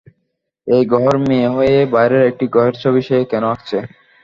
[0.67, 3.77] এই গ্রহের মেয়ে হয়ে বাইরের একটি গ্রহের ছবি সে কেন আঁকছে?